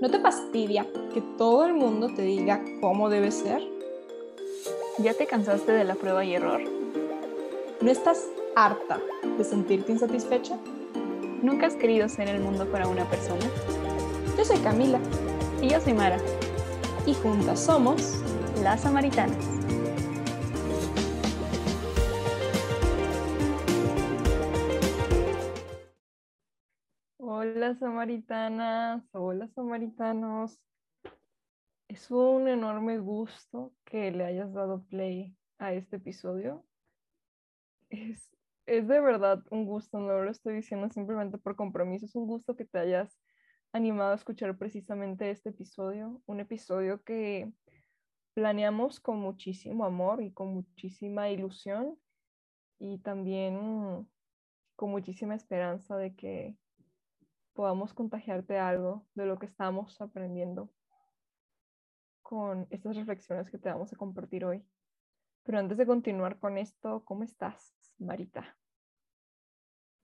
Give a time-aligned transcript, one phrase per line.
[0.00, 3.60] ¿No te fastidia que todo el mundo te diga cómo debe ser?
[4.98, 6.60] ¿Ya te cansaste de la prueba y error?
[7.80, 9.00] ¿No estás harta
[9.36, 10.56] de sentirte insatisfecha?
[11.42, 13.44] ¿Nunca has querido ser el mundo para una persona?
[14.36, 15.00] Yo soy Camila.
[15.60, 16.18] Y yo soy Mara.
[17.04, 18.22] Y juntas somos
[18.62, 19.57] las Samaritanas.
[27.78, 30.60] Samaritanas, hola Samaritanos.
[31.86, 36.64] Es un enorme gusto que le hayas dado play a este episodio.
[37.88, 38.36] Es,
[38.66, 42.56] es de verdad un gusto, no lo estoy diciendo simplemente por compromiso, es un gusto
[42.56, 43.16] que te hayas
[43.72, 47.52] animado a escuchar precisamente este episodio, un episodio que
[48.34, 51.96] planeamos con muchísimo amor y con muchísima ilusión
[52.80, 54.08] y también
[54.74, 56.56] con muchísima esperanza de que
[57.58, 60.70] podamos contagiarte algo de lo que estamos aprendiendo
[62.22, 64.64] con estas reflexiones que te vamos a compartir hoy.
[65.42, 68.56] Pero antes de continuar con esto, ¿cómo estás, Marita?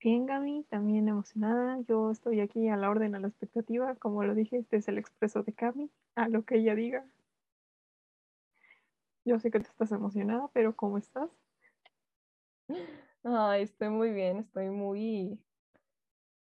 [0.00, 1.78] Bien, Gaby, también emocionada.
[1.86, 3.94] Yo estoy aquí a la orden, a la expectativa.
[3.94, 7.06] Como lo dije, este es el expreso de Cami, a lo que ella diga.
[9.24, 11.30] Yo sé que tú estás emocionada, pero ¿cómo estás?
[13.22, 15.38] Ay, estoy muy bien, estoy muy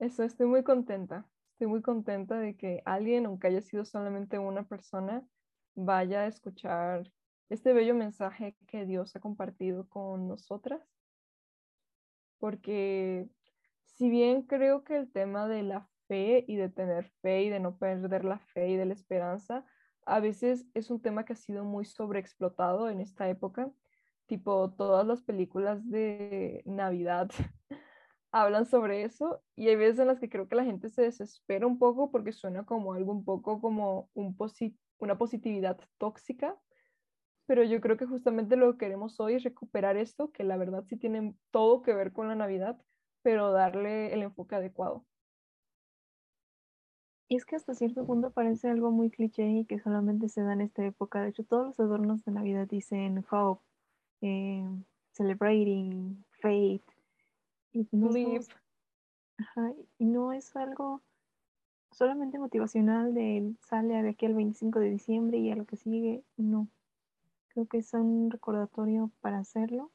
[0.03, 1.27] eso, estoy muy contenta.
[1.53, 5.25] Estoy muy contenta de que alguien, aunque haya sido solamente una persona,
[5.75, 7.12] vaya a escuchar
[7.48, 10.83] este bello mensaje que Dios ha compartido con nosotras.
[12.39, 13.28] Porque
[13.84, 17.61] si bien creo que el tema de la fe y de tener fe y de
[17.61, 19.64] no perder la fe y de la esperanza,
[20.05, 23.70] a veces es un tema que ha sido muy sobreexplotado en esta época,
[24.27, 27.30] tipo todas las películas de Navidad
[28.33, 31.67] hablan sobre eso y hay veces en las que creo que la gente se desespera
[31.67, 34.37] un poco porque suena como algo un poco como un
[34.99, 36.57] una positividad tóxica,
[37.47, 40.85] pero yo creo que justamente lo que queremos hoy es recuperar esto, que la verdad
[40.89, 42.81] sí tiene todo que ver con la Navidad,
[43.23, 45.05] pero darle el enfoque adecuado.
[47.29, 50.53] Y es que hasta cierto punto parece algo muy cliché y que solamente se da
[50.53, 51.23] en esta época.
[51.23, 53.65] De hecho, todos los adornos de Navidad dicen hope,
[54.21, 54.65] eh,
[55.13, 56.85] celebrating, faith,
[57.73, 58.11] y no,
[59.99, 61.03] y no es algo
[61.93, 66.25] solamente motivacional de sale de aquí el 25 de diciembre y a lo que sigue,
[66.37, 66.69] no.
[67.49, 69.91] Creo que es un recordatorio para hacerlo.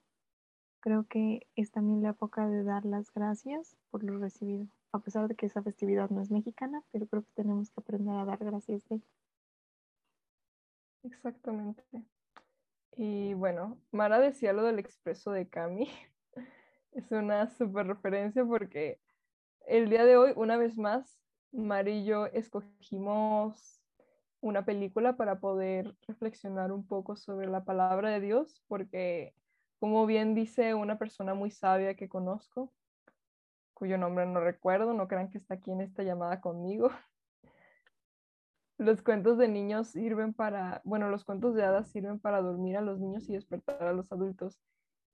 [0.79, 4.67] Creo que es también la época de dar las gracias por lo recibido.
[4.91, 8.15] A pesar de que esa festividad no es mexicana, pero creo que tenemos que aprender
[8.15, 9.01] a dar gracias de
[11.03, 11.83] Exactamente.
[12.95, 15.87] Y bueno, Mara decía lo del expreso de Cami,
[16.97, 18.99] es una super referencia porque
[19.67, 21.19] el día de hoy, una vez más,
[21.51, 23.81] Mari y yo escogimos
[24.41, 29.35] una película para poder reflexionar un poco sobre la palabra de Dios, porque
[29.79, 32.73] como bien dice una persona muy sabia que conozco,
[33.75, 36.89] cuyo nombre no recuerdo, no crean que está aquí en esta llamada conmigo.
[38.79, 42.81] Los cuentos de niños sirven para, bueno, los cuentos de hadas sirven para dormir a
[42.81, 44.59] los niños y despertar a los adultos.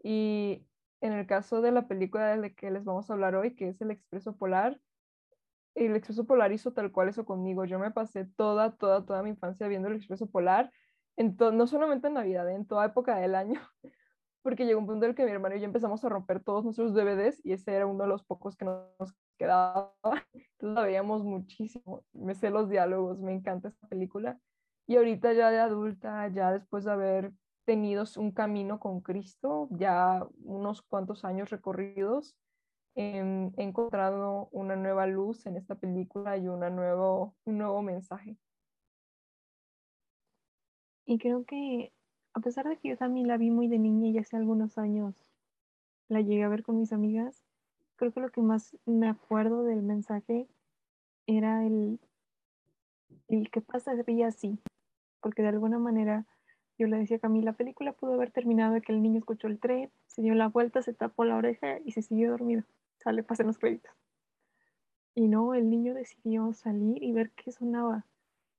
[0.04, 0.68] Y
[1.04, 3.68] en el caso de la película de la que les vamos a hablar hoy, que
[3.68, 4.80] es El Expreso Polar,
[5.76, 7.66] el Expreso Polar hizo tal cual eso conmigo.
[7.66, 10.72] Yo me pasé toda, toda, toda mi infancia viendo el Expreso Polar,
[11.18, 13.60] en no solamente en Navidad, en toda época del año,
[14.44, 16.64] porque llegó un punto en el que mi hermano y yo empezamos a romper todos
[16.64, 19.94] nuestros DVDs y ese era uno de los pocos que nos quedaba.
[20.34, 22.06] Entonces la veíamos muchísimo.
[22.14, 24.40] Me sé los diálogos, me encanta esta película.
[24.88, 27.34] Y ahorita ya de adulta, ya después de haber
[27.66, 32.36] tenido un camino con Cristo, ya unos cuantos años recorridos.
[32.96, 38.38] Em, he encontrado una nueva luz en esta película y una nuevo, un nuevo mensaje.
[41.06, 41.92] Y creo que,
[42.34, 45.16] a pesar de que yo también la vi muy de niña y hace algunos años
[46.08, 47.44] la llegué a ver con mis amigas,
[47.96, 50.48] creo que lo que más me acuerdo del mensaje
[51.26, 52.00] era el,
[53.28, 54.60] el que pasaría así,
[55.22, 56.26] porque de alguna manera
[56.78, 59.48] yo le decía a Camila, la película pudo haber terminado de que el niño escuchó
[59.48, 62.64] el tren, se dio la vuelta, se tapó la oreja y se siguió dormido.
[62.98, 63.92] Sale, pasen los créditos.
[65.16, 68.06] Y no, el niño decidió salir y ver qué sonaba.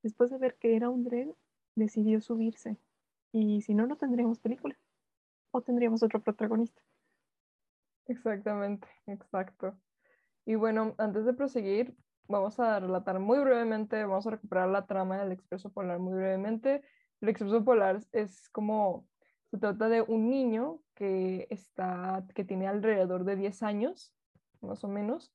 [0.02, 1.34] Después de ver que era un tren,
[1.74, 2.76] decidió subirse.
[3.32, 4.76] Y si no, no tendríamos película.
[5.50, 6.80] O tendríamos otro protagonista.
[8.06, 9.76] Exactamente, exacto.
[10.44, 11.96] Y bueno, antes de proseguir,
[12.28, 16.82] vamos a relatar muy brevemente, vamos a recuperar la trama del Expreso Polar muy brevemente.
[17.24, 19.06] El expreso polar es como,
[19.50, 24.14] se trata de un niño que, está, que tiene alrededor de 10 años,
[24.60, 25.32] más o menos,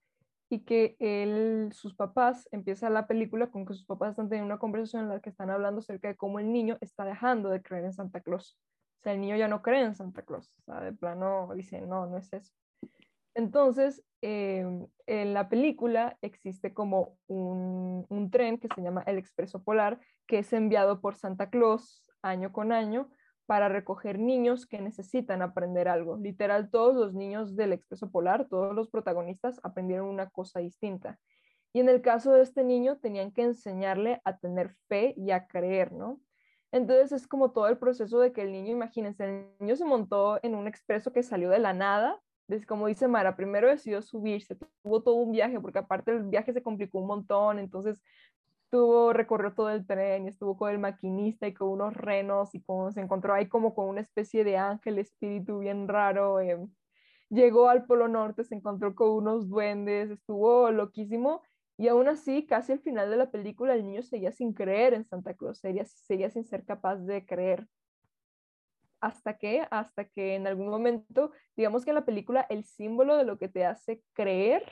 [0.51, 4.59] y que él, sus papás, empieza la película con que sus papás están teniendo una
[4.59, 7.86] conversación en la que están hablando acerca de cómo el niño está dejando de creer
[7.86, 8.59] en Santa Claus.
[9.00, 10.53] O sea, el niño ya no cree en Santa Claus.
[10.59, 12.53] O sea, de plano dice, no, no es eso.
[13.35, 19.63] Entonces, em, en la película existe como un, un tren que se llama el Expreso
[19.63, 23.09] Polar, que es enviado por Santa Claus año con año
[23.45, 26.17] para recoger niños que necesitan aprender algo.
[26.17, 31.17] Literal, todos los niños del Expreso Polar, todos los protagonistas aprendieron una cosa distinta.
[31.73, 35.47] Y en el caso de este niño, tenían que enseñarle a tener fe y a
[35.47, 36.19] creer, ¿no?
[36.71, 40.39] Entonces es como todo el proceso de que el niño, imagínense, el niño se montó
[40.43, 42.19] en un expreso que salió de la nada,
[42.68, 46.63] como dice Mara, primero decidió subirse, tuvo todo un viaje, porque aparte el viaje se
[46.63, 48.01] complicó un montón, entonces
[48.63, 52.62] estuvo, recorrió todo el tren y estuvo con el maquinista y con unos renos y
[52.62, 56.40] como, se encontró ahí como con una especie de ángel espíritu bien raro.
[56.40, 56.57] Eh,
[57.30, 61.42] llegó al Polo Norte, se encontró con unos duendes, estuvo loquísimo
[61.80, 65.06] y aún así, casi al final de la película, el niño seguía sin creer en
[65.06, 67.68] Santa Claus, seguía, seguía sin ser capaz de creer.
[69.01, 73.25] ¿Hasta que Hasta que en algún momento, digamos que en la película, el símbolo de
[73.25, 74.63] lo que te hace creer,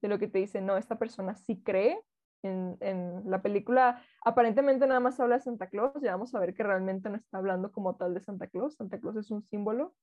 [0.00, 1.98] de lo que te dice, no, esta persona sí cree,
[2.42, 6.62] en, la película aparentemente nada más habla de Santa Claus, ya vamos a ver que
[6.62, 9.94] realmente no está hablando como tal de Santa Claus, Santa Claus es un símbolo,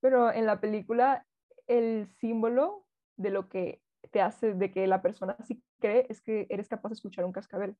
[0.00, 1.26] pero en la película
[1.66, 2.86] el símbolo
[3.16, 6.90] de lo que te hace, de que la persona sí cree, es que eres capaz
[6.90, 7.76] de escuchar un cascabel.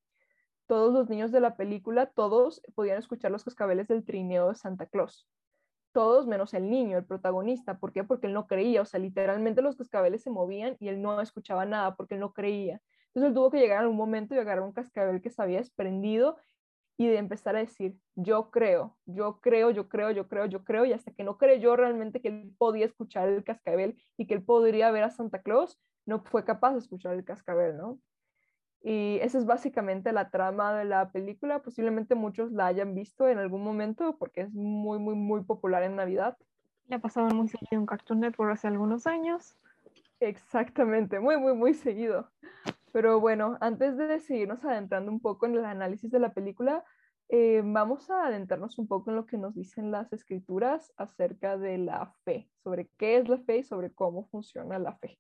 [0.69, 4.87] Todos los niños de la película, todos podían escuchar los cascabeles del trineo de Santa
[4.87, 5.27] Claus.
[5.93, 7.79] Todos menos el niño, el protagonista.
[7.79, 8.05] ¿Por qué?
[8.05, 8.83] Porque él no creía.
[8.83, 12.35] O sea, literalmente los cascabeles se movían y él no escuchaba nada porque él no
[12.35, 12.83] creía.
[13.09, 15.59] Entonces él tuvo que llegar a un momento y agarrar un cascabel que se había
[15.59, 16.37] desprendido
[16.99, 20.85] y de empezar a decir, yo creo, yo creo, yo creo, yo creo, yo creo,
[20.85, 24.45] y hasta que no creyó realmente que él podía escuchar el cascabel y que él
[24.45, 28.01] podría ver a Santa Claus, no fue capaz de escuchar el cascabel, ¿no?
[28.83, 31.63] Y esa es básicamente la trama de la película.
[31.63, 35.97] Posiblemente muchos la hayan visto en algún momento porque es muy, muy, muy popular en
[35.97, 36.37] Navidad.
[36.87, 39.57] La pasaban muy seguido en Cartoon Network hace algunos años.
[40.21, 42.31] Exactamente, muy, muy, muy seguido.
[42.93, 46.85] Pero bueno, antes de seguirnos adentrando un poco en el análisis de la película,
[47.29, 51.77] eh, vamos a adentrarnos un poco en lo que nos dicen las escrituras acerca de
[51.77, 55.19] la fe, sobre qué es la fe y sobre cómo funciona la fe.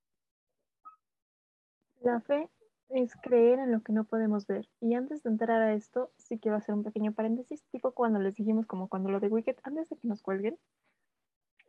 [2.00, 2.48] La fe
[2.90, 4.68] es creer en lo que no podemos ver.
[4.80, 8.34] Y antes de entrar a esto, sí quiero hacer un pequeño paréntesis, tipo cuando les
[8.34, 10.58] dijimos como cuando lo de Wicked, antes de que nos cuelguen,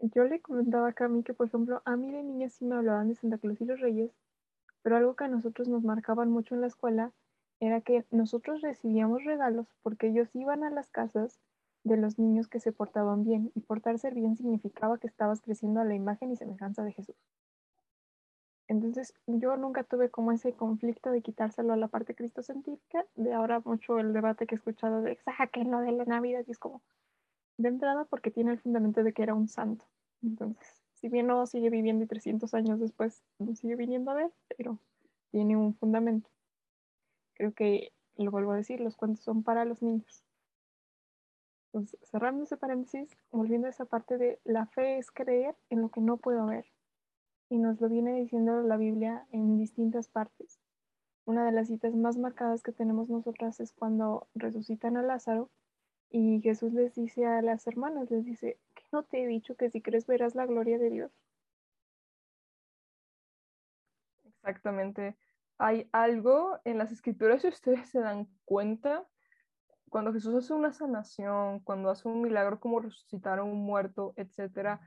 [0.01, 3.09] yo le comentaba a Cami que, por ejemplo, a mí de niña sí me hablaban
[3.09, 4.11] de Santa Claus y los Reyes,
[4.81, 7.11] pero algo que a nosotros nos marcaban mucho en la escuela
[7.59, 11.39] era que nosotros recibíamos regalos porque ellos iban a las casas
[11.83, 15.85] de los niños que se portaban bien y portarse bien significaba que estabas creciendo a
[15.85, 17.15] la imagen y semejanza de Jesús.
[18.69, 23.61] Entonces yo nunca tuve como ese conflicto de quitárselo a la parte cristocéntrica, de ahora
[23.65, 25.17] mucho el debate que he escuchado de
[25.65, 26.81] lo de la Navidad y es como
[27.57, 29.85] de entrada porque tiene el fundamento de que era un santo.
[30.21, 34.31] Entonces si bien no sigue viviendo y 300 años después no sigue viniendo a ver,
[34.55, 34.77] pero
[35.31, 36.29] tiene un fundamento.
[37.33, 40.25] Creo que, lo vuelvo a decir, los cuentos son para los niños.
[41.67, 45.89] Entonces, cerrando ese paréntesis, volviendo a esa parte de la fe es creer en lo
[45.89, 46.65] que no puedo ver.
[47.49, 50.59] Y nos lo viene diciendo la Biblia en distintas partes.
[51.25, 55.49] Una de las citas más marcadas que tenemos nosotras es cuando resucitan a Lázaro
[56.09, 58.57] y Jesús les dice a las hermanas, les dice,
[58.91, 61.11] ¿no te he dicho que si crees verás la gloria de Dios?
[64.25, 65.15] Exactamente.
[65.57, 69.05] Hay algo en las escrituras, si ustedes se dan cuenta,
[69.89, 74.79] cuando Jesús hace una sanación, cuando hace un milagro como resucitar a un muerto, etc.,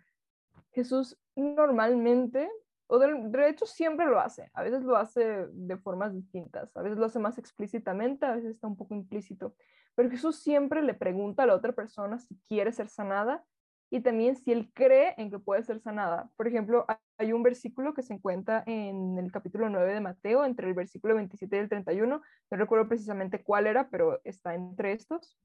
[0.72, 2.50] Jesús normalmente,
[2.92, 6.98] o de, hecho siempre lo hace, a veces lo hace de formas distintas, a veces
[6.98, 9.54] lo hace más explícitamente, a veces está un poco implícito,
[9.94, 13.42] pero Jesús siempre le pregunta a la otra persona si quiere ser sanada
[13.88, 16.30] y también si él cree en que puede ser sanada.
[16.36, 16.84] Por ejemplo,
[17.16, 21.14] hay un versículo que se encuentra en el capítulo 9 de Mateo, entre el versículo
[21.14, 22.20] 27 y el 31,
[22.50, 25.38] no recuerdo precisamente cuál era, pero está entre estos,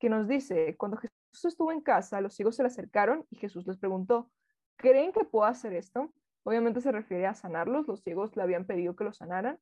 [0.00, 3.64] que nos dice, cuando Jesús estuvo en casa, los ciegos se le acercaron y Jesús
[3.64, 4.28] les preguntó,
[4.74, 6.12] ¿creen que puedo hacer esto?
[6.44, 9.58] Obviamente se refiere a sanarlos, los ciegos le habían pedido que los sanaran,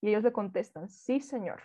[0.00, 1.62] y ellos le contestan, sí, Señor.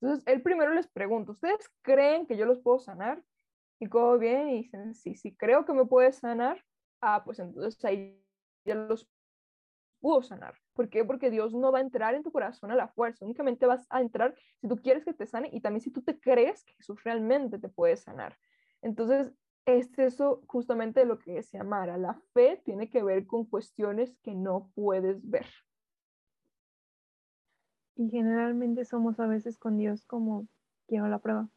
[0.00, 3.22] Entonces, él primero les pregunta, ¿ustedes creen que yo los puedo sanar?
[3.80, 6.62] y como bien y dicen, sí, sí, creo que me puede sanar,
[7.00, 8.22] ah, pues entonces ahí
[8.64, 9.08] ya los
[10.00, 10.54] pudo sanar.
[10.74, 11.04] ¿Por qué?
[11.04, 14.02] Porque Dios no va a entrar en tu corazón a la fuerza, únicamente vas a
[14.02, 17.02] entrar si tú quieres que te sane y también si tú te crees que Jesús
[17.02, 18.38] realmente te puede sanar.
[18.82, 19.32] Entonces,
[19.66, 21.96] es eso justamente lo que decía Mara.
[21.96, 25.46] La fe tiene que ver con cuestiones que no puedes ver.
[27.96, 30.46] Y generalmente somos a veces con Dios como
[30.86, 31.48] quiero la prueba.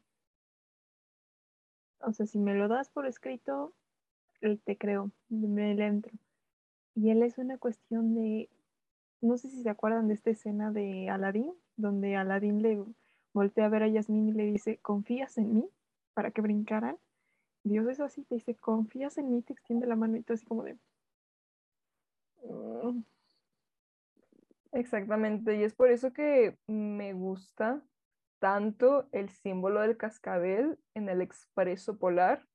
[1.99, 3.73] O sea, si me lo das por escrito,
[4.65, 6.11] te creo, me entro.
[6.95, 8.49] Y él es una cuestión de,
[9.21, 12.83] no sé si se acuerdan de esta escena de Aladín, donde Aladín le
[13.31, 15.69] voltea a ver a Yasmín y le dice, ¿confías en mí?
[16.13, 16.97] Para que brincaran.
[17.63, 19.41] Dios es así, te dice, ¿confías en mí?
[19.41, 20.77] Te extiende la mano y tú así como de...
[22.43, 23.03] Mm".
[24.71, 27.83] Exactamente, y es por eso que me gusta
[28.39, 32.47] tanto el símbolo del cascabel en el expreso polar,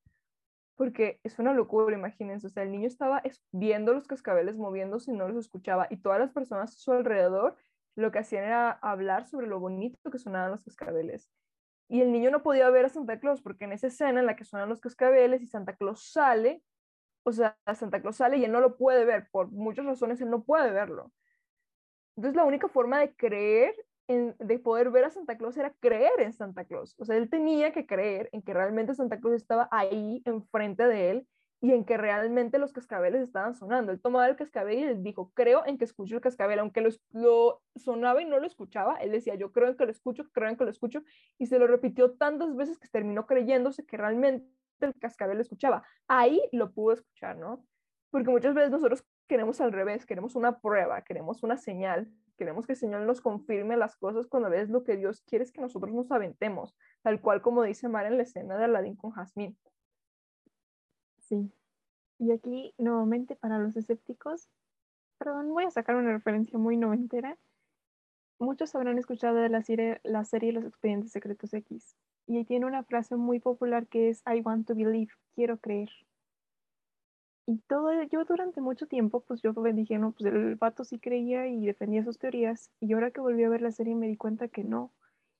[0.76, 3.22] porque es una locura, imagínense, o sea, el niño estaba
[3.52, 7.56] viendo los cascabeles moviéndose y no los escuchaba, y todas las personas a su alrededor
[7.96, 11.30] lo que hacían era hablar sobre lo bonito que sonaban los cascabeles.
[11.88, 14.36] Y el niño no podía ver a Santa Claus, porque en esa escena en la
[14.36, 16.62] que suenan los cascabeles y Santa Claus sale,
[17.22, 20.30] o sea, Santa Claus sale y él no lo puede ver, por muchas razones él
[20.30, 21.12] no puede verlo.
[22.16, 23.74] Entonces la única forma de creer
[24.08, 26.94] de poder ver a Santa Claus era creer en Santa Claus.
[26.98, 31.10] O sea, él tenía que creer en que realmente Santa Claus estaba ahí enfrente de
[31.10, 31.28] él
[31.60, 33.90] y en que realmente los cascabeles estaban sonando.
[33.90, 36.90] Él tomaba el cascabel y él dijo, creo en que escucho el cascabel, aunque lo,
[37.12, 40.48] lo, sonaba y no lo escuchaba, él decía, yo creo en que lo escucho, creo
[40.48, 41.02] en que lo escucho,
[41.36, 44.46] y se lo repitió tantas veces que terminó creyéndose que realmente
[44.80, 45.82] el cascabel lo escuchaba.
[46.06, 47.64] Ahí lo pudo escuchar, ¿no?
[48.10, 52.72] Porque muchas veces nosotros queremos al revés, queremos una prueba, queremos una señal, queremos que
[52.72, 55.92] el Señor nos confirme las cosas cuando ves lo que Dios quiere es que nosotros
[55.92, 59.58] nos aventemos, tal cual como dice Mar en la escena de Aladín con Jazmín.
[61.28, 61.52] Sí.
[62.18, 64.48] Y aquí, nuevamente, para los escépticos,
[65.18, 67.36] perdón, voy a sacar una referencia muy noventera.
[68.38, 71.96] Muchos habrán escuchado de la serie, la serie Los Expedientes Secretos X.
[72.26, 75.90] Y tiene una frase muy popular que es I want to believe, quiero creer.
[77.46, 81.46] Y todo, yo durante mucho tiempo, pues yo dije, no, pues el vato sí creía
[81.46, 82.70] y defendía sus teorías.
[82.80, 84.92] Y ahora que volví a ver la serie me di cuenta que no.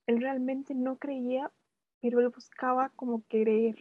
[0.07, 1.53] Él realmente no creía,
[2.01, 3.77] pero él buscaba como creer.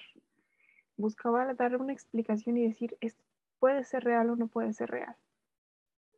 [0.98, 3.24] Buscaba dar una explicación y decir, esto
[3.60, 5.16] puede ser real o no puede ser real.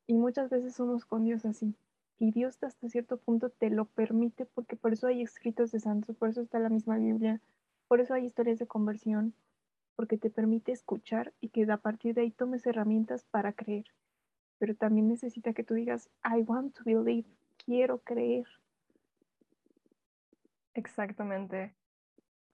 [0.07, 1.75] Y muchas veces somos con Dios así.
[2.17, 6.15] Y Dios hasta cierto punto te lo permite porque por eso hay escritos de santos,
[6.17, 7.39] por eso está la misma Biblia,
[7.87, 9.33] por eso hay historias de conversión,
[9.95, 13.85] porque te permite escuchar y que a partir de ahí tomes herramientas para creer.
[14.57, 17.27] Pero también necesita que tú digas, I want to believe,
[17.65, 18.47] quiero creer.
[20.73, 21.73] Exactamente.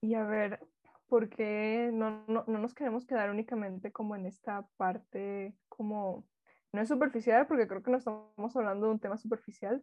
[0.01, 0.59] Y a ver,
[1.15, 6.27] ¿por qué no, no, no nos queremos quedar únicamente como en esta parte, como,
[6.73, 9.81] no es superficial, porque creo que no estamos hablando de un tema superficial,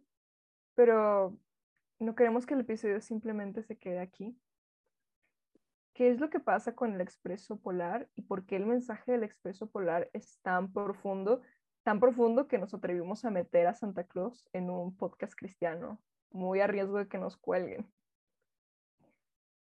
[0.75, 1.35] pero
[1.97, 4.37] no queremos que el episodio simplemente se quede aquí,
[5.95, 9.23] ¿Qué es lo que pasa con el expreso polar y por qué el mensaje del
[9.23, 11.41] expreso polar es tan profundo,
[11.81, 15.99] tan profundo que nos atrevimos a meter a Santa Claus en un podcast cristiano,
[16.29, 17.91] muy a riesgo de que nos cuelguen?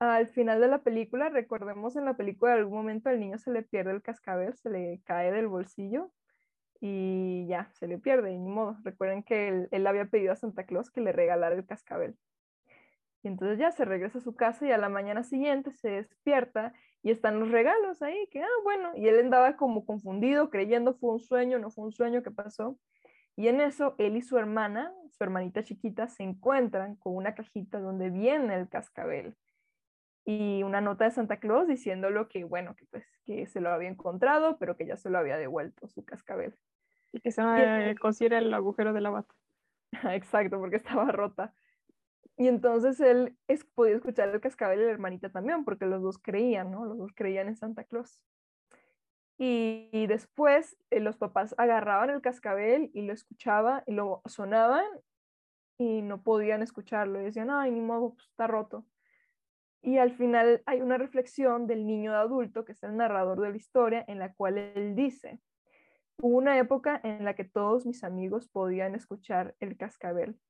[0.00, 3.50] Al final de la película, recordemos en la película en algún momento al niño se
[3.50, 6.10] le pierde el cascabel, se le cae del bolsillo
[6.80, 8.76] y ya, se le pierde, y ni modo.
[8.82, 12.16] Recuerden que él, él había pedido a Santa Claus que le regalara el cascabel.
[13.22, 16.74] Y entonces ya se regresa a su casa y a la mañana siguiente se despierta
[17.02, 21.12] y están los regalos ahí, que, ah, bueno, y él andaba como confundido, creyendo fue
[21.12, 22.78] un sueño, no fue un sueño, ¿qué pasó?
[23.36, 27.80] Y en eso él y su hermana, su hermanita chiquita, se encuentran con una cajita
[27.80, 29.36] donde viene el cascabel
[30.24, 33.88] y una nota de Santa Claus diciéndolo que, bueno, que pues que se lo había
[33.88, 36.54] encontrado, pero que ya se lo había devuelto su cascabel.
[37.12, 39.34] Y que se me cosiera el agujero de la bata.
[40.14, 41.54] Exacto, porque estaba rota.
[42.36, 46.18] Y entonces él es, podía escuchar el cascabel y la hermanita también, porque los dos
[46.18, 46.84] creían, ¿no?
[46.84, 48.20] Los dos creían en Santa Claus.
[49.36, 54.86] Y, después eh, los papás agarraban el cascabel y lo escuchaban y lo sonaban
[55.76, 58.86] y no podían escucharlo y decían, ay, ni modo, pues, está roto.
[59.86, 63.50] Y al final hay una reflexión del niño de adulto, que es el narrador de
[63.50, 65.42] la historia, en la cual él dice,
[66.22, 70.40] hubo una época en la que todos mis amigos podían escuchar el cascabel,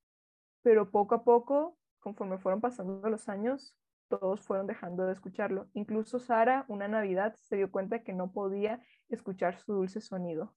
[0.62, 3.76] pero poco a poco, conforme fueron pasando los años,
[4.07, 5.67] todos fueron dejando de escucharlo.
[5.73, 10.55] Incluso Sara, una Navidad, se dio cuenta que no podía escuchar su dulce sonido.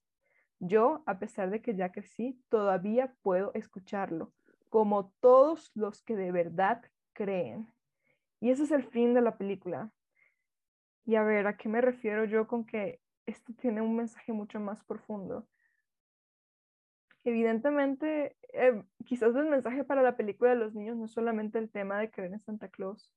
[0.59, 4.33] Yo, a pesar de que ya crecí, todavía puedo escucharlo,
[4.69, 7.73] como todos los que de verdad creen.
[8.39, 9.91] Y ese es el fin de la película.
[11.05, 14.59] Y a ver, ¿a qué me refiero yo con que esto tiene un mensaje mucho
[14.59, 15.47] más profundo?
[17.27, 21.69] evidentemente, eh, quizás el mensaje para la película de los niños no es solamente el
[21.69, 23.11] tema de creer en Santa Claus.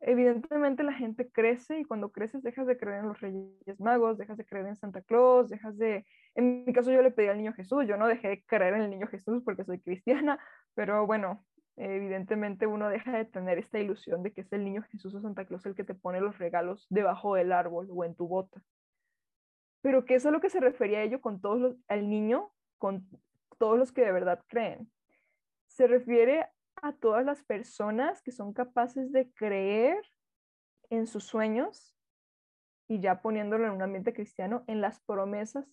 [0.00, 4.36] evidentemente la gente crece y cuando creces dejas de creer en los Reyes Magos, dejas
[4.36, 6.04] de creer en Santa Claus, dejas de...
[6.34, 8.82] En mi caso yo le pedí al niño Jesús, yo no dejé de creer en
[8.82, 10.38] el niño Jesús porque soy cristiana,
[10.74, 11.44] pero bueno,
[11.76, 15.46] evidentemente uno deja de tener esta ilusión de que es el niño Jesús o Santa
[15.46, 18.62] Claus el que te pone los regalos debajo del árbol o en tu bota.
[19.80, 22.52] Pero que eso es lo que se refería a ello con todos los, al niño,
[22.78, 23.08] con
[23.58, 24.90] todos los que de verdad creen.
[25.66, 26.46] Se refiere
[26.82, 29.96] a todas las personas que son capaces de creer
[30.90, 31.96] en sus sueños
[32.86, 35.66] y ya poniéndolo en un ambiente cristiano, en las promesas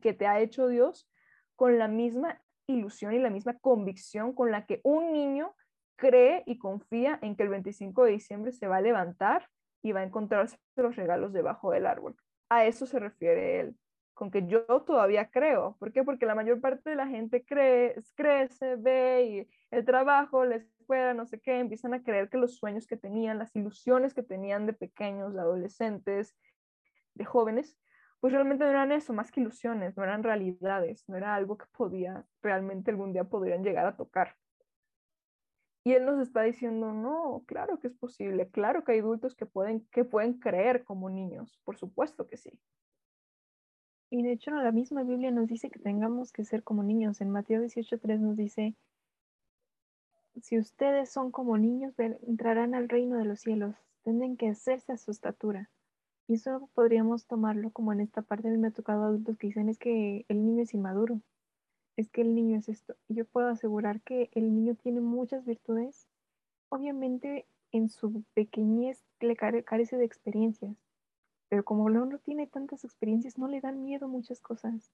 [0.00, 1.08] que te ha hecho Dios
[1.54, 5.54] con la misma ilusión y la misma convicción con la que un niño
[5.96, 9.48] cree y confía en que el 25 de diciembre se va a levantar
[9.82, 12.16] y va a encontrarse los regalos debajo del árbol.
[12.48, 13.76] A eso se refiere él,
[14.14, 15.76] con que yo todavía creo.
[15.78, 16.04] ¿Por qué?
[16.04, 21.14] Porque la mayor parte de la gente cree, crece, ve y el trabajo, la escuela,
[21.14, 24.66] no sé qué, empiezan a creer que los sueños que tenían, las ilusiones que tenían
[24.66, 26.36] de pequeños, de adolescentes,
[27.14, 27.76] de jóvenes,
[28.20, 31.66] pues realmente no eran eso, más que ilusiones, no eran realidades, no era algo que
[31.72, 34.36] podía, realmente algún día podrían llegar a tocar.
[35.84, 39.46] Y él nos está diciendo, no, claro que es posible, claro que hay adultos que
[39.46, 42.58] pueden, que pueden creer como niños, por supuesto que sí.
[44.10, 47.20] Y de hecho la misma Biblia nos dice que tengamos que ser como niños.
[47.20, 48.74] En Mateo 18.3 nos dice,
[50.40, 54.96] si ustedes son como niños, entrarán al reino de los cielos, tienen que hacerse a
[54.96, 55.70] su estatura.
[56.28, 59.46] Y eso podríamos tomarlo como en esta parte, a mí me ha tocado adultos que
[59.46, 61.22] dicen es que el niño es inmaduro,
[61.96, 62.96] es que el niño es esto.
[63.08, 66.06] Y yo puedo asegurar que el niño tiene muchas virtudes.
[66.68, 70.76] Obviamente en su pequeñez le carece de experiencias,
[71.48, 74.92] pero como uno no tiene tantas experiencias, no le dan miedo muchas cosas.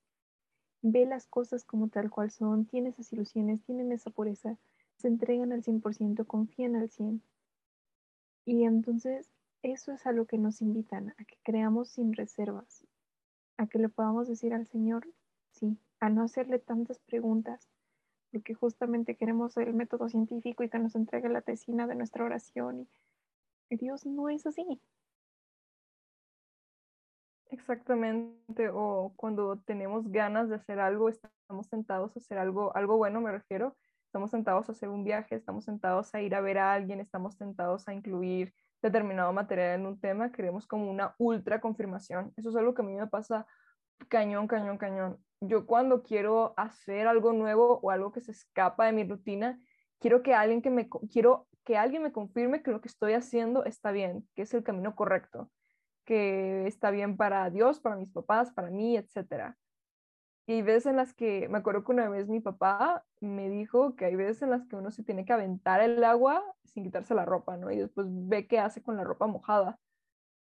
[0.82, 4.56] Ve las cosas como tal cual son, tiene esas ilusiones, tienen esa pureza,
[4.98, 7.20] se entregan al 100%, confían al 100%.
[8.46, 9.33] Y entonces
[9.64, 12.86] eso es a lo que nos invitan, a que creamos sin reservas,
[13.56, 15.06] a que le podamos decir al Señor,
[15.50, 17.70] sí, a no hacerle tantas preguntas,
[18.30, 22.88] porque justamente queremos el método científico y que nos entregue la tesina de nuestra oración.
[23.70, 24.80] Y Dios no es así.
[27.50, 33.20] Exactamente, o cuando tenemos ganas de hacer algo, estamos sentados a hacer algo, algo bueno,
[33.20, 36.72] me refiero, estamos sentados a hacer un viaje, estamos sentados a ir a ver a
[36.72, 38.52] alguien, estamos sentados a incluir
[38.88, 42.32] determinado material en un tema, queremos como una ultra confirmación.
[42.36, 43.46] Eso es algo que a mí me pasa
[44.08, 45.18] cañón, cañón, cañón.
[45.40, 49.58] Yo cuando quiero hacer algo nuevo o algo que se escapa de mi rutina,
[49.98, 53.64] quiero que alguien que me quiero que alguien me confirme que lo que estoy haciendo
[53.64, 55.50] está bien, que es el camino correcto,
[56.04, 59.56] que está bien para Dios, para mis papás, para mí, etcétera.
[60.46, 63.96] Y hay veces en las que, me acuerdo que una vez mi papá me dijo
[63.96, 67.14] que hay veces en las que uno se tiene que aventar el agua sin quitarse
[67.14, 67.70] la ropa, ¿no?
[67.70, 69.78] Y después ve qué hace con la ropa mojada.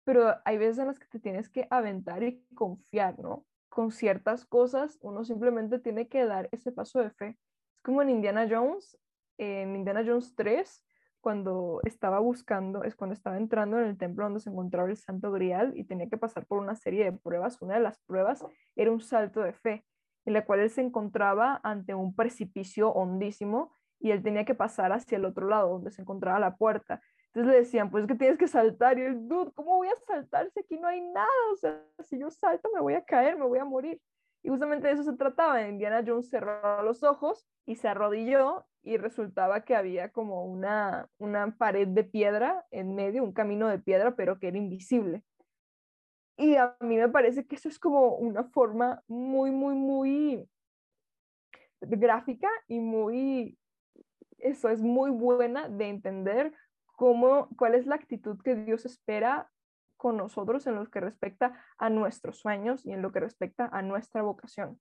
[0.05, 3.47] Pero hay veces en las que te tienes que aventar y confiar, ¿no?
[3.71, 7.39] Con ciertas cosas uno simplemente tiene que dar ese paso de fe.
[7.75, 8.99] Es como en Indiana Jones,
[9.39, 10.85] en Indiana Jones 3,
[11.21, 15.31] cuando estaba buscando, es cuando estaba entrando en el templo donde se encontraba el Santo
[15.33, 17.61] Grial y tenía que pasar por una serie de pruebas.
[17.61, 18.45] Una de las pruebas
[18.77, 19.85] era un salto de fe,
[20.25, 24.93] en la cual él se encontraba ante un precipicio hondísimo y él tenía que pasar
[24.93, 27.01] hacia el otro lado, donde se encontraba la puerta.
[27.29, 28.99] Entonces le decían, pues es que tienes que saltar.
[28.99, 31.29] Y él, dude, ¿cómo voy a saltar si aquí no hay nada?
[31.53, 34.01] O sea, si yo salto me voy a caer, me voy a morir.
[34.43, 35.61] Y justamente de eso se trataba.
[35.67, 41.55] Indiana Jones cerró los ojos y se arrodilló y resultaba que había como una, una
[41.59, 45.23] pared de piedra en medio, un camino de piedra, pero que era invisible.
[46.39, 50.49] Y a mí me parece que eso es como una forma muy, muy, muy
[51.83, 53.59] gráfica y muy,
[54.39, 56.55] eso es muy buena de entender
[56.87, 59.51] cómo, cuál es la actitud que Dios espera
[59.99, 63.83] con nosotros en lo que respecta a nuestros sueños y en lo que respecta a
[63.83, 64.81] nuestra vocación.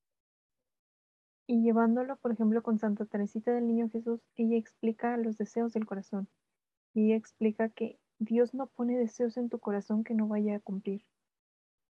[1.47, 5.86] Y llevándolo, por ejemplo, con Santa Teresita del Niño Jesús, ella explica los deseos del
[5.86, 6.27] corazón.
[6.93, 10.60] Y ella explica que Dios no pone deseos en tu corazón que no vaya a
[10.60, 11.05] cumplir.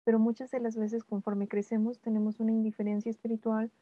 [0.05, 3.73] Pero muchas de las veces conforme crecemos tenemos una indiferencia espiritual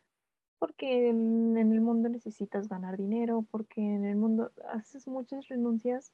[0.58, 6.12] porque en, el mundo necesitas ganar dinero, porque en el mundo haces muchas renuncias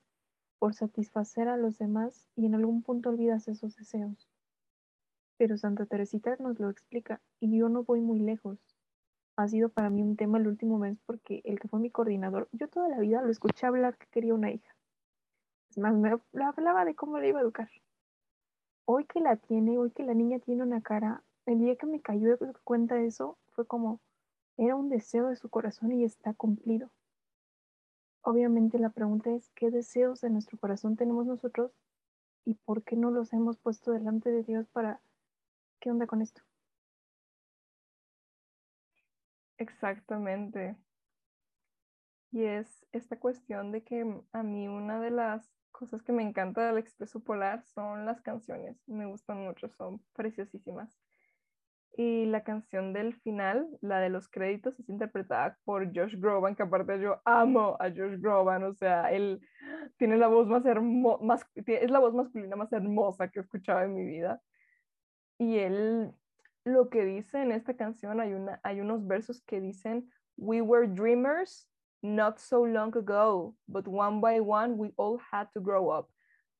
[0.59, 4.29] por satisfacer a los demás y en algún punto olvidas esos deseos.
[5.37, 8.59] Pero Santa Teresita nos lo explica y yo no voy muy lejos.
[9.37, 12.49] Ha sido para mí un tema el último mes porque el que fue mi coordinador,
[12.53, 14.77] yo toda la vida lo escuché hablar que quería una hija.
[15.71, 17.71] Es más, me hablaba de cómo le iba a educar.
[18.85, 22.01] Hoy que la tiene, hoy que la niña tiene una cara, el día que me
[22.01, 24.01] cayó de cuenta de eso, fue como,
[24.59, 26.91] era un deseo de su corazón y está cumplido.
[28.21, 31.73] obviamente la pregunta es, ¿qué deseos de nuestro corazón tenemos nosotros
[32.45, 35.01] y por qué no los hemos puesto delante de Dios para,
[35.81, 36.43] ¿qué onda con esto?
[39.63, 40.77] Exactamente.
[42.33, 46.67] Y es esta cuestión de que a mí una de las cosas que me encanta
[46.67, 48.77] del Expreso Polar son las canciones.
[48.89, 50.99] Me gustan mucho, son preciosísimas.
[51.97, 56.63] Y la canción del final, la de los créditos, es interpretada por Josh Groban, que
[56.65, 59.41] aparte yo amo a Josh Groban, o sea, él
[59.99, 63.95] tiene la voz más hermosa, es la voz masculina más hermosa que he escuchado en
[63.95, 64.41] mi vida.
[65.39, 66.15] Y él,
[66.65, 71.69] lo que dice en esta canción, hay, unos versos que dicen, We were dreamers
[72.03, 76.09] not so long ago, but one by one we all had to grow up.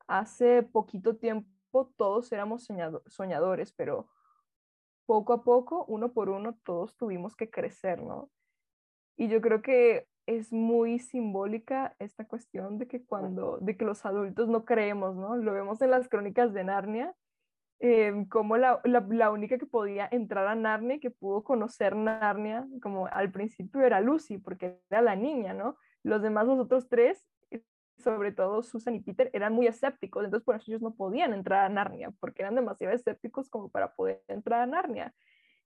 [0.07, 2.69] Hace poquito tiempo todos éramos
[3.07, 4.09] soñadores, pero
[5.07, 8.31] poco a poco, uno por uno, todos tuvimos que crecer, ¿no?
[9.17, 14.05] Y yo creo que es muy simbólica esta cuestión de que cuando, de que los
[14.07, 15.37] adultos no creemos, ¿no?
[15.37, 17.15] Lo vemos en las crónicas de Narnia,
[17.83, 23.09] em, como la, la, única que podía entrar a Narnia, que pudo conocer Narnia, como
[23.09, 25.77] al principio era Lucy, porque era la niña, ¿no?
[26.05, 27.27] Los demás, los otros tres,
[27.99, 31.65] sobre todo Susan y Peter, eran muy escépticos, entonces por eso ellos no podían entrar
[31.65, 35.13] a Narnia, porque eran demasiado escépticos como para poder entrar a Narnia.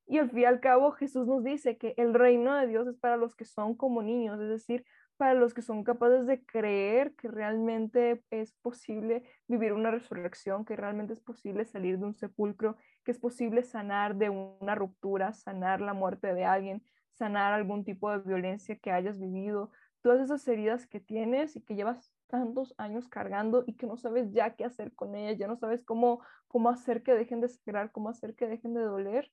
[0.07, 2.97] Y al fin y al cabo Jesús nos dice que el reino de Dios es
[2.97, 7.15] para los que son como niños, es decir, para los que son capaces de creer
[7.17, 12.77] que realmente es posible vivir una resurrección, que realmente es posible salir de un sepulcro,
[13.05, 18.11] que es posible sanar de una ruptura, sanar la muerte de alguien, sanar algún tipo
[18.11, 19.71] de violencia que hayas vivido,
[20.03, 24.33] todas esas heridas que tienes y que llevas tantos años cargando y que no sabes
[24.33, 27.91] ya qué hacer con ellas, ya no sabes cómo, cómo hacer que dejen de sangrar,
[27.91, 29.33] cómo hacer que dejen de doler.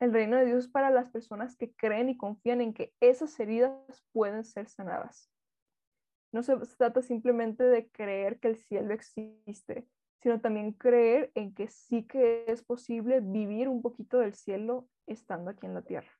[0.00, 3.38] El reino de Dios es para las personas que creen y confían en que esas
[3.38, 5.30] heridas pueden ser sanadas.
[6.32, 9.86] No se trata simplemente de creer que el cielo existe,
[10.22, 15.50] sino también creer en que sí que es posible vivir un poquito del cielo estando
[15.50, 16.10] aquí en la tierra.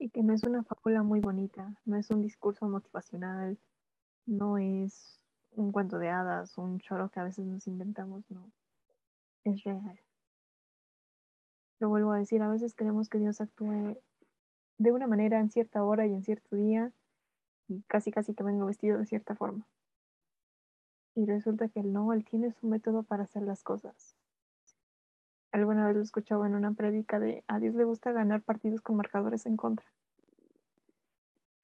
[0.00, 3.58] Y que no es una fábula muy bonita, no es un discurso motivacional,
[4.26, 8.50] no es un cuento de hadas, un choro que a veces nos inventamos, no.
[9.44, 10.00] Es real.
[11.80, 13.96] Lo vuelvo a decir, a veces queremos que Dios actúe
[14.78, 16.92] de una manera en cierta hora y en cierto día
[17.68, 19.66] y casi casi que vengo vestido de cierta forma.
[21.14, 24.16] Y resulta que no, Él tiene su método para hacer las cosas.
[25.50, 28.96] Alguna vez lo escuchaba en una prédica de a Dios le gusta ganar partidos con
[28.96, 29.86] marcadores en contra.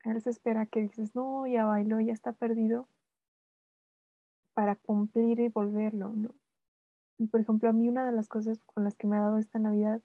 [0.05, 2.89] Él se espera que dices, no, ya bailó, ya está perdido,
[4.53, 6.31] para cumplir y volverlo, ¿no?
[7.19, 9.39] Y por ejemplo, a mí una de las cosas con las que me ha dado
[9.39, 10.01] esta Navidad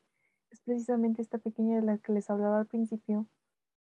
[0.52, 3.28] es precisamente esta pequeña de la que les hablaba al principio,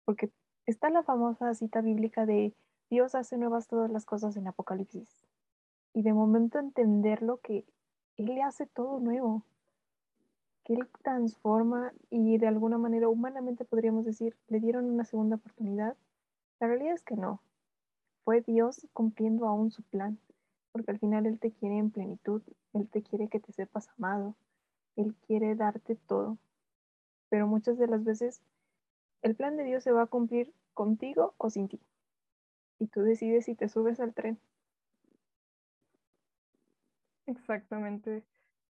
[0.05, 0.31] porque
[0.66, 2.55] está la famosa cita bíblica de
[2.90, 5.27] Dios hace nuevas todas las cosas en Apocalipsis.
[5.94, 7.64] Y de momento entenderlo que
[8.16, 9.44] Él le hace todo nuevo,
[10.64, 15.96] que Él transforma y de alguna manera humanamente podríamos decir, le dieron una segunda oportunidad.
[16.61, 17.42] La realidad es que no.
[18.25, 20.18] Fue Dios cumpliendo aún su plan,
[20.72, 24.35] porque al final Él te quiere en plenitud, Él te quiere que te sepas amado,
[24.96, 26.38] Él quiere darte todo.
[27.28, 28.42] Pero muchas de las veces
[29.22, 31.80] el plan de Dios se va a cumplir contigo o sin ti.
[32.78, 34.38] Y tú decides si te subes al tren.
[37.26, 38.24] Exactamente.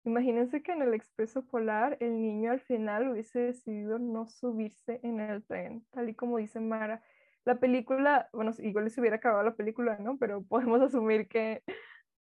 [0.06, 5.20] Imagínense que en el expreso polar el niño al final hubiese decidido no subirse en
[5.20, 7.04] el tren, tal y como dice Mara.
[7.46, 10.18] La película, bueno, igual les hubiera acabado la película, ¿no?
[10.18, 11.64] Pero podemos asumir que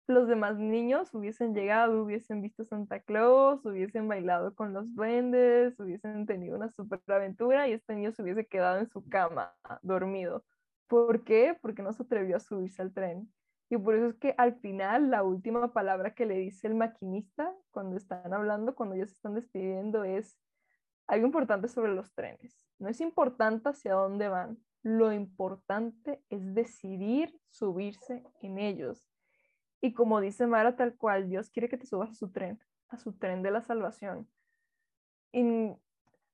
[0.08, 6.26] los demás niños hubiesen llegado, hubiesen visto Santa Claus, hubiesen bailado con los duendes, hubiesen
[6.26, 10.44] tenido una super aventura y este niño se hubiese quedado en su cama, dormido.
[10.88, 11.58] ¿Por qué?
[11.62, 13.32] Porque no se atrevió a subirse al tren.
[13.70, 17.52] Y por eso es que al final la última palabra que le dice el maquinista
[17.72, 20.38] cuando están hablando, cuando ellos se están despidiendo, es
[21.08, 22.68] algo importante sobre los trenes.
[22.78, 29.08] No es importante hacia dónde van, lo importante es decidir subirse en ellos.
[29.82, 32.98] Y como dice Mara, tal cual, Dios quiere que te subas a su tren, a
[32.98, 34.30] su tren de la salvación.
[35.32, 35.42] Y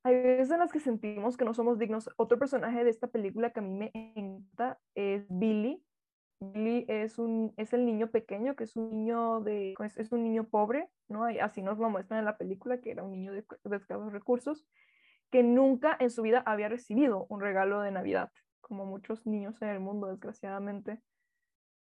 [0.04, 2.10] hay veces en las que sentimos que no somos dignos.
[2.18, 5.84] Otro personaje de esta película que a mí me encanta es Billy,
[6.40, 10.46] Billy es, un, es el niño pequeño, que es un niño, de, es, un niño
[10.46, 11.26] pobre, ¿no?
[11.42, 14.66] Así nos lo muestran en la película, que era un niño de, de escasos recursos,
[15.32, 19.70] que nunca en su vida había recibido un regalo de Navidad, como muchos niños en
[19.70, 21.02] el mundo, desgraciadamente.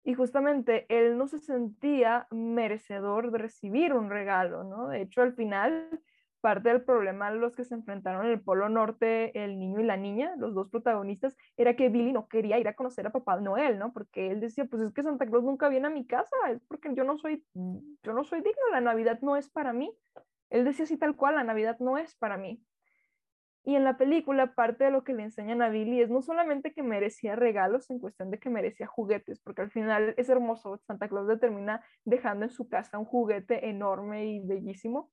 [0.04, 4.88] Y justamente él no se sentía merecedor de recibir un regalo, ¿no?
[4.88, 6.00] De hecho, al final
[6.40, 9.96] parte del problema los que se enfrentaron en el Polo Norte, el niño y la
[9.96, 13.78] niña, los dos protagonistas, era que Billy no quería ir a conocer a Papá Noel,
[13.78, 13.92] ¿no?
[13.92, 16.94] Porque él decía, pues es que Santa Claus nunca viene a mi casa, es porque
[16.94, 19.92] yo no soy, yo no soy digno, la Navidad no es para mí.
[20.50, 22.62] Él decía así tal cual, la Navidad no es para mí.
[23.64, 26.72] Y en la película, parte de lo que le enseñan a Billy es no solamente
[26.72, 31.08] que merecía regalos en cuestión de que merecía juguetes, porque al final es hermoso, Santa
[31.08, 35.10] Claus le termina dejando en su casa un juguete enorme y bellísimo,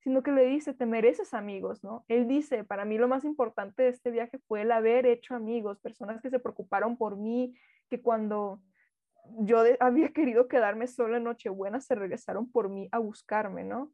[0.00, 2.04] sino que le dice, te mereces amigos, ¿no?
[2.08, 5.80] Él dice, para mí lo más importante de este viaje fue el haber hecho amigos,
[5.80, 7.54] personas que se preocuparon por mí,
[7.90, 8.62] que cuando
[9.40, 13.92] yo había querido quedarme sola en Nochebuena se regresaron por mí a buscarme, ¿no?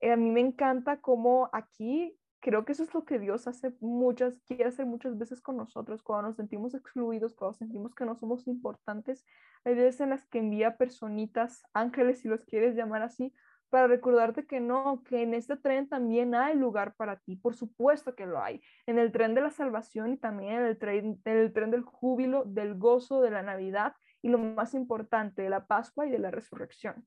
[0.00, 3.74] Eh, a mí me encanta cómo aquí creo que eso es lo que Dios hace
[3.80, 8.16] muchas, quiere hacer muchas veces con nosotros, cuando nos sentimos excluidos, cuando sentimos que no
[8.16, 9.24] somos importantes.
[9.64, 13.34] Hay veces en las que envía personitas, ángeles, si los quieres llamar así,
[13.68, 18.14] para recordarte que no, que en este tren también hay lugar para ti, por supuesto
[18.16, 21.36] que lo hay, en el tren de la salvación y también en el tren, en
[21.36, 25.66] el tren del júbilo, del gozo, de la Navidad y lo más importante, de la
[25.66, 27.04] Pascua y de la resurrección.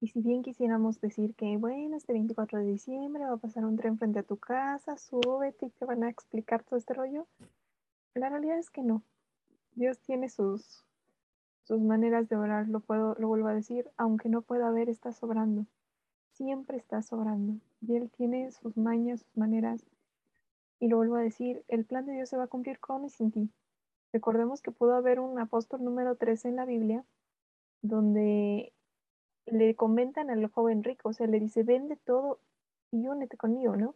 [0.00, 3.76] Y si bien quisiéramos decir que, bueno, este 24 de diciembre va a pasar un
[3.76, 7.26] tren frente a tu casa, súbete y te van a explicar todo este rollo,
[8.14, 9.02] la realidad es que no.
[9.74, 10.84] Dios tiene sus,
[11.64, 15.12] sus maneras de orar, lo, puedo, lo vuelvo a decir, aunque no pueda ver, está
[15.12, 15.66] sobrando.
[16.32, 17.60] Siempre está sobrando.
[17.82, 19.84] Y Él tiene sus mañas, sus maneras.
[20.78, 23.10] Y lo vuelvo a decir, el plan de Dios se va a cumplir con y
[23.10, 23.50] sin ti.
[24.14, 27.04] Recordemos que pudo haber un apóstol número 13 en la Biblia,
[27.82, 28.72] donde
[29.50, 32.40] le comentan al joven rico, o sea, le dice, vende todo
[32.90, 33.94] y únete conmigo, ¿no?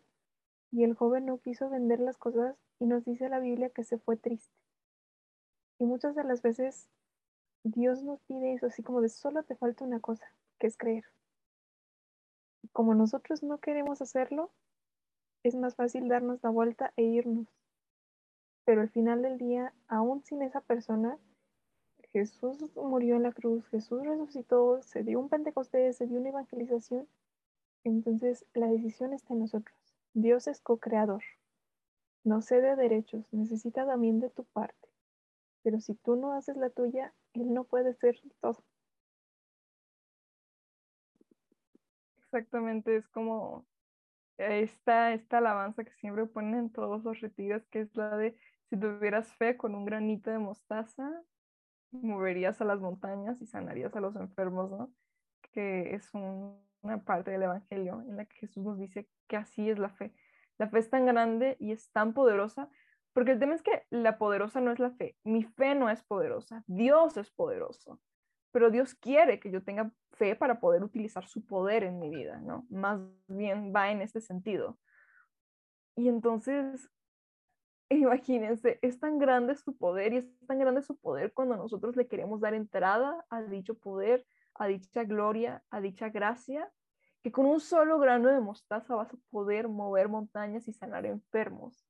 [0.71, 3.99] Y el joven no quiso vender las cosas y nos dice la Biblia que se
[3.99, 4.55] fue triste.
[5.79, 6.88] Y muchas de las veces
[7.62, 10.27] Dios nos pide eso, así como de solo te falta una cosa,
[10.59, 11.05] que es creer.
[12.73, 14.51] Como nosotros no queremos hacerlo,
[15.43, 17.47] es más fácil darnos la vuelta e irnos.
[18.64, 21.19] Pero al final del día, aún sin esa persona,
[22.14, 27.09] Jesús murió en la cruz, Jesús resucitó, se dio un Pentecostés, se dio una evangelización.
[27.83, 29.77] Entonces la decisión está en nosotros.
[30.12, 31.24] Dios es co-creador.
[32.22, 34.88] No cede derechos, necesita también de tu parte.
[35.64, 38.62] Pero si tú no haces la tuya, Él no puede ser todo.
[42.18, 43.66] Exactamente, es como
[44.38, 48.37] esta, esta alabanza que siempre ponen en todos los retiros, que es la de
[48.70, 51.24] si tuvieras fe con un granito de mostaza,
[52.02, 54.92] moverías a las montañas y sanarías a los enfermos, ¿no?
[55.52, 59.78] Que es una parte del Evangelio en la que Jesús nos dice que así es
[59.78, 60.14] la fe.
[60.59, 62.68] La fe es tan grande y es tan poderosa
[63.14, 66.02] porque el tema es que la poderosa no es la fe, mi fe no es
[66.02, 68.00] poderosa, Dios es poderoso,
[68.50, 72.40] pero Dios quiere que yo tenga fe para poder utilizar su poder en mi vida,
[72.40, 72.66] ¿no?
[72.70, 74.78] Más bien va en este sentido.
[75.96, 76.90] Y entonces,
[77.90, 82.07] imagínense, es tan grande su poder y es tan grande su poder cuando nosotros le
[82.07, 86.70] queremos dar entrada a dicho poder, a dicha gloria, a dicha gracia,
[87.23, 91.87] que con un solo grano de mostaza vas a poder mover montañas y sanar enfermos.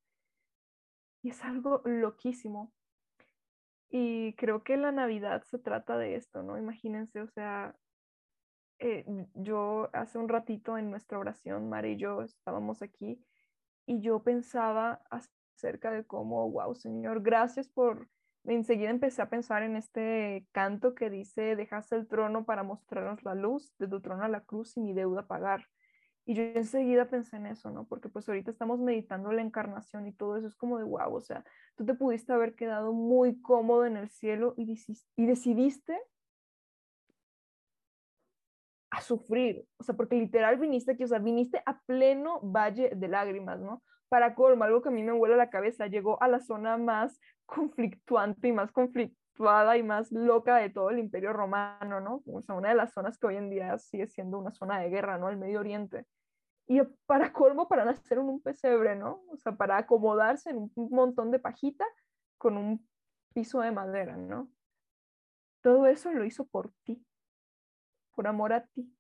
[1.23, 2.73] Y es algo loquísimo.
[3.89, 6.59] Y creo que la Navidad se trata de esto, ¿no?
[6.59, 7.77] Imagínense, o sea,
[8.79, 9.05] eh,
[9.35, 13.25] yo hace un ratito en nuestra oración, Mari y yo estábamos aquí
[13.87, 15.03] y yo pensaba
[15.57, 18.09] acerca de cómo, wow, Señor, gracias por...
[18.47, 23.35] Enseguida empecé a pensar en este canto que dice, dejaste el trono para mostrarnos la
[23.35, 25.67] luz, de tu trono a la cruz y mi deuda pagar.
[26.27, 27.87] Y yo enseguida pensé en eso, ¿no?
[27.87, 31.21] Porque pues ahorita estamos meditando la encarnación y todo eso es como de wow, o
[31.21, 31.45] sea,
[31.77, 34.75] tú te pudiste haber quedado muy cómodo en el cielo y,
[35.17, 35.99] y decidiste
[38.91, 43.09] a sufrir, o sea, porque literal viniste aquí, o sea, viniste a pleno valle de
[43.09, 43.83] lágrimas, ¿no?
[44.09, 47.21] Para colmo, algo que a mí me vuela la cabeza, llegó a la zona más
[47.47, 52.23] conflictuante y más conflictuada y más loca de todo el imperio romano, ¿no?
[52.27, 54.91] O sea, una de las zonas que hoy en día sigue siendo una zona de
[54.91, 55.29] guerra, ¿no?
[55.29, 56.07] El Medio Oriente
[56.67, 59.23] y para colmo, para nacer en un pesebre, ¿no?
[59.29, 61.85] O sea, para acomodarse en un montón de pajita
[62.39, 62.89] con un
[63.35, 64.51] piso de madera, ¿no?
[65.61, 67.05] Todo eso lo hizo por ti,
[68.15, 68.91] por amor a ti.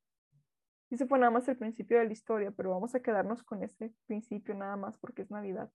[0.94, 3.92] Ese fue nada más el principio de la historia, pero vamos a quedarnos con ese
[4.07, 5.68] principio nada más porque es Navidad.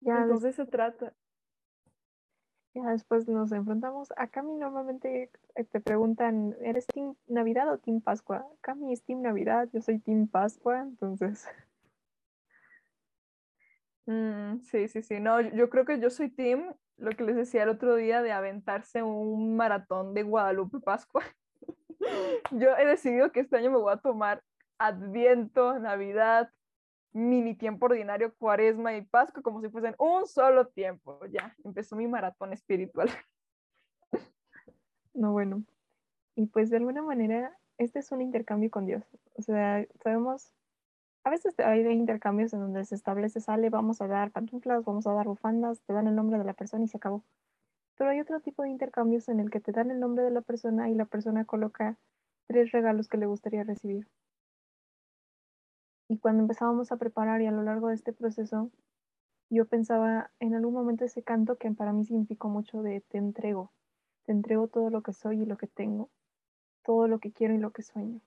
[0.00, 1.14] Ya Entonces se trata,
[2.74, 4.12] ya después nos enfrentamos.
[4.18, 8.46] A Cami normalmente eh, te preguntan, ¿eres Team Navidad o Team Pascua?
[8.60, 11.46] Cami es Team Navidad, yo soy Team Pascua, entonces.
[14.08, 15.18] Mm, sí, sí, sí.
[15.18, 18.30] No, yo creo que yo soy Team, lo que les decía el otro día, de
[18.30, 21.24] aventarse un maratón de Guadalupe Pascua.
[22.50, 24.42] yo he decidido que este año me voy a tomar
[24.78, 26.50] Adviento, Navidad,
[27.12, 31.18] mini tiempo ordinario, Cuaresma y Pascua, como si fuesen un solo tiempo.
[31.26, 33.08] Ya, empezó mi maratón espiritual.
[35.14, 35.64] No, bueno.
[36.34, 39.02] Y pues de alguna manera, este es un intercambio con Dios.
[39.34, 40.52] O sea, sabemos,
[41.24, 45.14] a veces hay intercambios en donde se establece, sale, vamos a dar pantuflas, vamos a
[45.14, 47.24] dar bufandas, te dan el nombre de la persona y se acabó.
[47.96, 50.42] Pero hay otro tipo de intercambios en el que te dan el nombre de la
[50.42, 51.96] persona y la persona coloca
[52.46, 54.06] tres regalos que le gustaría recibir.
[56.08, 58.70] Y cuando empezábamos a preparar y a lo largo de este proceso,
[59.50, 63.72] yo pensaba en algún momento ese canto que para mí significó mucho de te entrego,
[64.24, 66.10] te entrego todo lo que soy y lo que tengo,
[66.84, 68.20] todo lo que quiero y lo que sueño.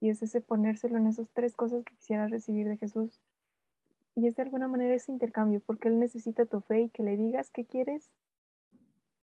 [0.00, 3.20] Y es ese ponérselo en esas tres cosas que quisiera recibir de Jesús.
[4.14, 7.16] Y es de alguna manera ese intercambio, porque Él necesita tu fe y que le
[7.16, 8.10] digas qué quieres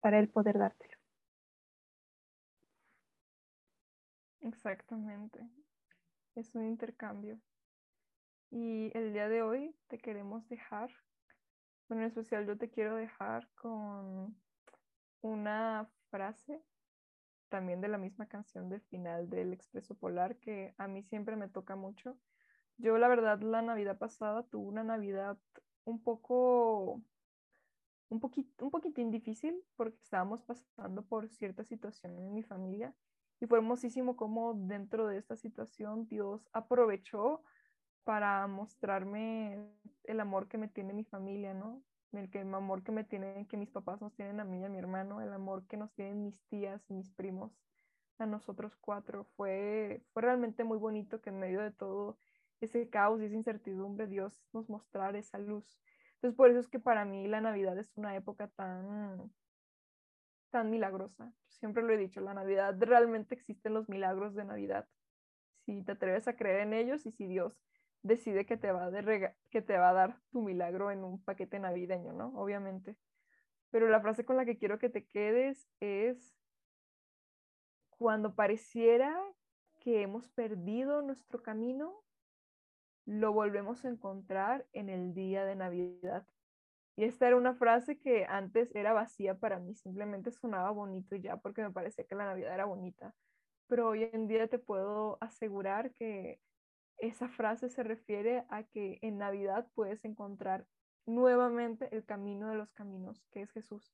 [0.04, 0.98] para Él poder dártelo.
[4.42, 5.40] Exactamente.
[6.34, 7.40] Es un intercambio.
[8.50, 10.90] Y el día de hoy te queremos dejar,
[11.88, 14.36] bueno, en especial yo te quiero dejar con
[15.22, 16.60] una frase
[17.48, 21.48] también de la misma canción del final del Expreso Polar que a mí siempre me
[21.48, 22.18] toca mucho.
[22.76, 25.38] Yo la verdad la Navidad pasada tuve una Navidad
[25.84, 27.00] un poco,
[28.14, 32.94] un poquito, un poquitín difícil porque estábamos pasando por cierta situación en mi familia
[33.40, 37.42] y fue hermosísimo cómo dentro de esta situación Dios aprovechó
[38.04, 39.68] para mostrarme
[40.04, 41.82] el amor que me tiene mi familia, ¿no?
[42.18, 44.64] el, que, el amor que me tienen, que mis papás nos tienen a mí y
[44.64, 47.52] a mi hermano, el amor que nos tienen mis tías y mis primos
[48.18, 49.24] a nosotros cuatro.
[49.36, 52.16] Fue, fue realmente muy bonito que en medio de todo
[52.60, 55.78] ese caos y esa incertidumbre Dios nos mostrara esa luz.
[56.24, 59.30] Entonces por eso es que para mí la Navidad es una época tan,
[60.48, 61.34] tan milagrosa.
[61.48, 64.88] siempre lo he dicho, la Navidad realmente existen los milagros de Navidad.
[65.66, 67.60] Si te atreves a creer en ellos y si Dios
[68.00, 68.90] decide que te, va
[69.50, 72.28] que te va a dar tu milagro en un paquete navideño, ¿no?
[72.40, 72.96] Obviamente.
[73.70, 76.34] Pero la frase con la que quiero que te quedes es,
[77.90, 79.14] cuando pareciera
[79.78, 82.02] que hemos perdido nuestro camino,
[83.06, 86.26] lo volvemos a encontrar en el día de Navidad.
[86.96, 91.36] Y esta era una frase que antes era vacía para mí, simplemente sonaba bonito ya
[91.38, 93.14] porque me parecía que la Navidad era bonita.
[93.66, 96.40] Pero hoy en día te puedo asegurar que
[96.98, 100.66] esa frase se refiere a que en Navidad puedes encontrar
[101.06, 103.92] nuevamente el camino de los caminos, que es Jesús.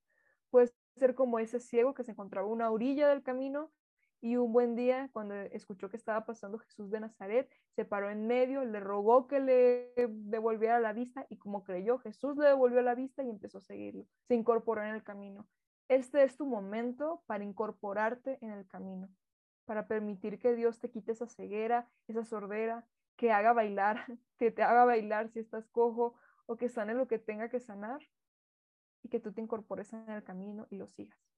[0.50, 3.72] Puedes ser como ese ciego que se encontraba una orilla del camino
[4.20, 8.26] y un buen día, cuando escuchó que estaba pasando Jesús de Nazaret, se paró en
[8.26, 12.94] medio, le rogó que le devolviera la vista y como creyó, Jesús le devolvió la
[12.94, 14.04] vista y empezó a seguirlo.
[14.28, 15.46] Se incorporó en el camino.
[15.88, 19.08] Este es tu momento para incorporarte en el camino
[19.70, 24.04] para permitir que Dios te quite esa ceguera, esa sordera, que haga bailar,
[24.36, 28.00] que te haga bailar si estás cojo o que sane lo que tenga que sanar
[29.04, 31.29] y que tú te incorpores en el camino y lo sigas.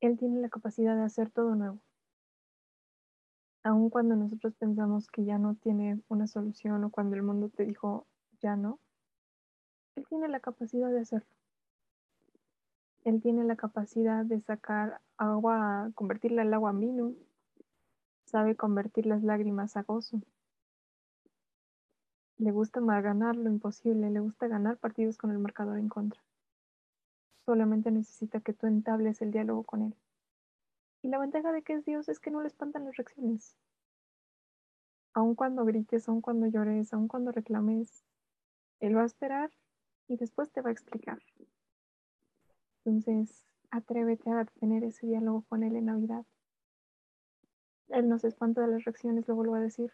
[0.00, 1.78] Él tiene la capacidad de hacer todo nuevo.
[3.64, 7.64] Aun cuando nosotros pensamos que ya no tiene una solución o cuando el mundo te
[7.64, 8.06] dijo
[8.40, 8.78] ya no,
[9.96, 11.28] Él tiene la capacidad de hacerlo.
[13.04, 17.14] Él tiene la capacidad de sacar agua, convertirla al agua vino.
[18.24, 20.20] Sabe convertir las lágrimas a gozo.
[22.36, 26.20] Le gusta ganar lo imposible, le gusta ganar partidos con el marcador en contra.
[27.48, 29.96] Solamente necesita que tú entables el diálogo con él.
[31.00, 33.56] Y la ventaja de que es Dios es que no le espantan las reacciones.
[35.14, 38.04] Aun cuando grites, aun cuando llores, aun cuando reclames,
[38.80, 39.50] Él va a esperar
[40.08, 41.22] y después te va a explicar.
[42.84, 46.26] Entonces, atrévete a tener ese diálogo con Él en Navidad.
[47.88, 49.90] Él no se espanta de las reacciones, lo vuelvo a decir.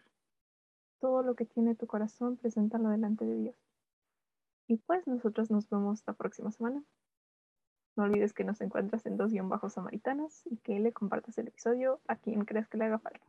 [0.99, 3.55] Todo lo que tiene tu corazón, preséntalo delante de Dios.
[4.67, 6.83] Y pues nosotros nos vemos la próxima semana.
[7.95, 11.47] No olvides que nos encuentras en dos guion bajos samaritanas y que le compartas el
[11.47, 13.25] episodio a quien creas que le haga falta.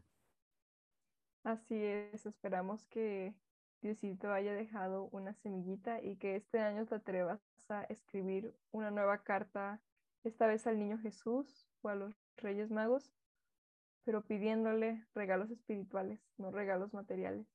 [1.45, 3.35] Así es, esperamos que
[3.81, 9.23] Diosito haya dejado una semillita y que este año te atrevas a escribir una nueva
[9.23, 9.81] carta,
[10.25, 13.13] esta vez al niño Jesús o a los Reyes Magos,
[14.05, 17.47] pero pidiéndole regalos espirituales, no regalos materiales.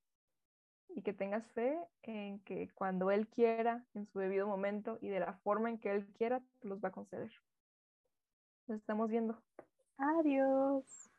[0.96, 5.20] Y que tengas fe en que cuando Él quiera, en su debido momento y de
[5.20, 7.32] la forma en que Él quiera, los va a conceder.
[8.68, 9.42] Nos estamos viendo.
[9.98, 11.11] Adiós.